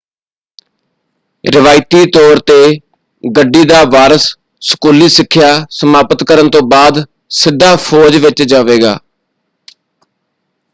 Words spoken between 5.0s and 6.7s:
ਸਿੱਖਿਆ ਸਮਾਪਤ ਕਰਨ ਤੋਂ